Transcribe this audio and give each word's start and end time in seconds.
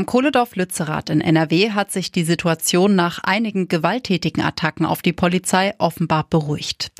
Am 0.00 0.06
Kohledorf 0.06 0.56
Lützerath 0.56 1.10
in 1.10 1.20
NRW 1.20 1.72
hat 1.72 1.90
sich 1.90 2.10
die 2.10 2.24
Situation 2.24 2.96
nach 2.96 3.18
einigen 3.22 3.68
gewalttätigen 3.68 4.42
Attacken 4.42 4.86
auf 4.86 5.02
die 5.02 5.12
Polizei 5.12 5.74
offenbar 5.76 6.24
beruhigt. 6.30 6.90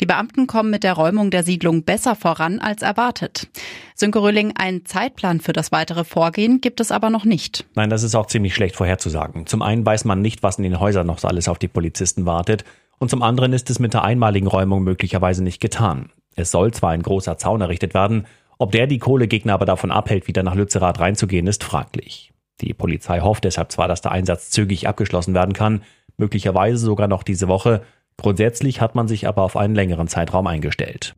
Die 0.00 0.06
Beamten 0.06 0.48
kommen 0.48 0.68
mit 0.68 0.82
der 0.82 0.94
Räumung 0.94 1.30
der 1.30 1.44
Siedlung 1.44 1.84
besser 1.84 2.16
voran 2.16 2.58
als 2.58 2.82
erwartet. 2.82 3.46
Sönke 3.94 4.20
Röhling, 4.20 4.54
einen 4.58 4.84
Zeitplan 4.84 5.38
für 5.38 5.52
das 5.52 5.70
weitere 5.70 6.02
Vorgehen 6.02 6.60
gibt 6.60 6.80
es 6.80 6.90
aber 6.90 7.10
noch 7.10 7.24
nicht. 7.24 7.64
Nein, 7.76 7.90
das 7.90 8.02
ist 8.02 8.16
auch 8.16 8.26
ziemlich 8.26 8.56
schlecht 8.56 8.74
vorherzusagen. 8.74 9.46
Zum 9.46 9.62
einen 9.62 9.86
weiß 9.86 10.04
man 10.04 10.20
nicht, 10.20 10.42
was 10.42 10.58
in 10.58 10.64
den 10.64 10.80
Häusern 10.80 11.06
noch 11.06 11.22
alles 11.22 11.46
auf 11.46 11.60
die 11.60 11.68
Polizisten 11.68 12.26
wartet. 12.26 12.64
Und 12.98 13.08
zum 13.08 13.22
anderen 13.22 13.52
ist 13.52 13.70
es 13.70 13.78
mit 13.78 13.94
der 13.94 14.02
einmaligen 14.02 14.48
Räumung 14.48 14.82
möglicherweise 14.82 15.44
nicht 15.44 15.60
getan. 15.60 16.10
Es 16.34 16.50
soll 16.50 16.74
zwar 16.74 16.90
ein 16.90 17.02
großer 17.02 17.38
Zaun 17.38 17.60
errichtet 17.60 17.94
werden, 17.94 18.26
ob 18.58 18.72
der 18.72 18.88
die 18.88 18.98
Kohlegegner 18.98 19.54
aber 19.54 19.64
davon 19.64 19.92
abhält, 19.92 20.26
wieder 20.26 20.42
nach 20.42 20.56
Lützerath 20.56 20.98
reinzugehen, 20.98 21.46
ist 21.46 21.62
fraglich. 21.62 22.32
Die 22.60 22.74
Polizei 22.74 23.20
hofft 23.20 23.44
deshalb 23.44 23.72
zwar, 23.72 23.88
dass 23.88 24.02
der 24.02 24.12
Einsatz 24.12 24.50
zügig 24.50 24.88
abgeschlossen 24.88 25.34
werden 25.34 25.54
kann, 25.54 25.82
möglicherweise 26.16 26.78
sogar 26.78 27.08
noch 27.08 27.22
diese 27.22 27.48
Woche. 27.48 27.82
Grundsätzlich 28.16 28.80
hat 28.80 28.94
man 28.94 29.06
sich 29.06 29.28
aber 29.28 29.42
auf 29.42 29.56
einen 29.56 29.74
längeren 29.74 30.08
Zeitraum 30.08 30.46
eingestellt. 30.46 31.14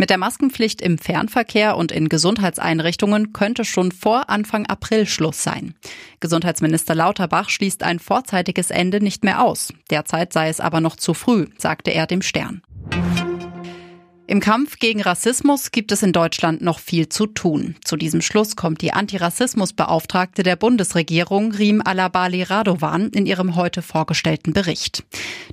Mit 0.00 0.08
der 0.08 0.16
Maskenpflicht 0.16 0.80
im 0.80 0.96
Fernverkehr 0.96 1.76
und 1.76 1.92
in 1.92 2.08
Gesundheitseinrichtungen 2.08 3.34
könnte 3.34 3.66
schon 3.66 3.92
vor 3.92 4.30
Anfang 4.30 4.64
April 4.66 5.06
Schluss 5.06 5.42
sein. 5.42 5.74
Gesundheitsminister 6.20 6.94
Lauterbach 6.94 7.50
schließt 7.50 7.82
ein 7.82 7.98
vorzeitiges 7.98 8.70
Ende 8.70 9.02
nicht 9.02 9.24
mehr 9.24 9.44
aus. 9.44 9.74
Derzeit 9.90 10.32
sei 10.32 10.48
es 10.48 10.58
aber 10.58 10.80
noch 10.80 10.96
zu 10.96 11.12
früh, 11.12 11.48
sagte 11.58 11.90
er 11.90 12.06
dem 12.06 12.22
Stern. 12.22 12.62
Im 14.30 14.38
Kampf 14.38 14.78
gegen 14.78 15.02
Rassismus 15.02 15.72
gibt 15.72 15.90
es 15.90 16.04
in 16.04 16.12
Deutschland 16.12 16.62
noch 16.62 16.78
viel 16.78 17.08
zu 17.08 17.26
tun. 17.26 17.74
Zu 17.84 17.96
diesem 17.96 18.22
Schluss 18.22 18.54
kommt 18.54 18.80
die 18.80 18.92
Antirassismusbeauftragte 18.92 20.44
der 20.44 20.54
Bundesregierung, 20.54 21.50
Rim 21.50 21.82
Alabali 21.84 22.44
Radovan, 22.44 23.08
in 23.08 23.26
ihrem 23.26 23.56
heute 23.56 23.82
vorgestellten 23.82 24.52
Bericht. 24.52 25.02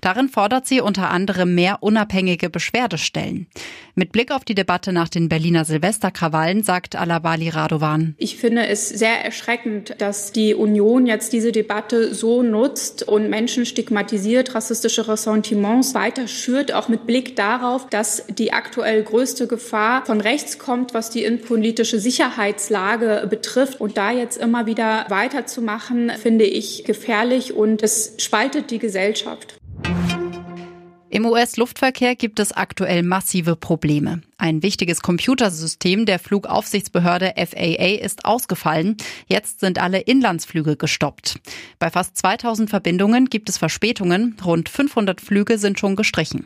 Darin 0.02 0.30
fordert 0.30 0.67
sie 0.67 0.80
unter 0.80 1.09
anderem 1.09 1.56
mehr 1.56 1.81
unabhängige 1.81 2.52
Beschwerdestellen. 2.52 3.47
Mit 3.95 4.11
Blick 4.11 4.31
auf 4.31 4.45
die 4.45 4.53
Debatte 4.53 4.94
nach 4.94 5.09
den 5.09 5.28
Berliner 5.28 5.66
Silvesterkrawallen 5.66 6.62
sagt 6.62 6.95
Alabali 6.95 7.50
Radovan. 7.50 8.14
Ich 8.19 8.38
finde 8.38 8.67
es 8.67 8.89
sehr 8.89 9.25
erschreckend, 9.25 9.95
dass 9.97 10.31
die 10.31 10.53
Union 10.53 11.08
jetzt 11.08 11.34
diese 11.34 11.52
Debatte 11.52 12.14
so 12.14 12.44
nutzt 12.44 13.02
und 13.02 13.28
Menschen 13.28 13.66
stigmatisiert, 13.66 14.53
rassistische 14.53 15.08
Ressentiments 15.08 15.95
weiter 15.95 16.28
schürt, 16.28 16.72
auch 16.72 16.89
mit 16.89 17.08
Blick 17.08 17.36
darauf, 17.36 17.89
dass 17.89 18.23
die 18.28 18.53
aktuell 18.67 19.01
größte 19.01 19.47
Gefahr 19.47 20.05
von 20.05 20.19
rechts 20.19 20.59
kommt, 20.59 20.93
was 20.93 21.09
die 21.09 21.23
innenpolitische 21.23 22.01
Sicherheitslage 22.01 23.25
betrifft. 23.29 23.79
Und 23.79 23.95
da 23.95 24.11
jetzt 24.11 24.37
immer 24.37 24.65
wieder 24.65 25.05
weiterzumachen, 25.07 26.11
finde 26.21 26.43
ich 26.43 26.83
gefährlich 26.83 27.53
und 27.53 27.81
es 27.81 28.15
spaltet 28.17 28.69
die 28.69 28.79
Gesellschaft. 28.79 29.57
Im 31.09 31.25
US-Luftverkehr 31.25 32.17
gibt 32.17 32.41
es 32.41 32.51
aktuell 32.51 33.03
massive 33.03 33.55
Probleme. 33.55 34.21
Ein 34.38 34.61
wichtiges 34.61 35.01
Computersystem 35.01 36.05
der 36.05 36.19
Flugaufsichtsbehörde 36.19 37.35
FAA 37.38 38.03
ist 38.03 38.25
ausgefallen. 38.25 38.97
Jetzt 39.27 39.61
sind 39.61 39.79
alle 39.79 40.01
Inlandsflüge 40.01 40.75
gestoppt. 40.75 41.39
Bei 41.79 41.89
fast 41.89 42.17
2000 42.17 42.69
Verbindungen 42.69 43.29
gibt 43.29 43.47
es 43.47 43.57
Verspätungen. 43.57 44.35
Rund 44.43 44.67
500 44.67 45.21
Flüge 45.21 45.57
sind 45.57 45.79
schon 45.79 45.95
gestrichen. 45.95 46.45